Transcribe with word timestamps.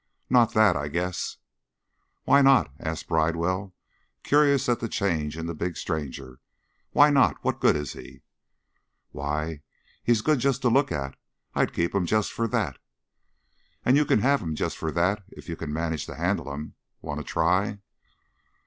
"Not 0.31 0.55
that, 0.55 0.75
I 0.75 0.87
guess!" 0.87 1.37
"Why 2.23 2.41
not?" 2.41 2.73
asked 2.79 3.07
Bridewell, 3.07 3.71
curious 4.23 4.67
at 4.67 4.79
the 4.79 4.89
change 4.89 5.37
in 5.37 5.45
the 5.45 5.53
big 5.53 5.77
stranger. 5.77 6.39
"Why 6.89 7.11
not? 7.11 7.37
What 7.43 7.59
good 7.59 7.75
is 7.75 7.93
he?" 7.93 8.23
"Why 9.11 9.61
he's 10.03 10.23
good 10.23 10.39
just 10.39 10.63
to 10.63 10.69
look 10.69 10.91
at. 10.91 11.17
I'd 11.53 11.71
keep 11.71 11.93
him 11.93 12.07
just 12.07 12.31
for 12.33 12.47
that." 12.47 12.79
"And 13.85 13.95
you 13.95 14.03
can 14.05 14.21
have 14.21 14.41
him 14.41 14.55
just 14.55 14.75
for 14.75 14.89
that 14.91 15.21
if 15.29 15.47
you 15.47 15.55
can 15.55 15.71
manage 15.71 16.07
to 16.07 16.15
handle 16.15 16.51
him. 16.51 16.73
Want 17.03 17.19
to 17.19 17.23
try?" 17.23 17.77